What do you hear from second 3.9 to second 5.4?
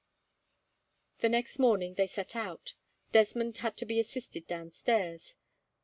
assisted downstairs.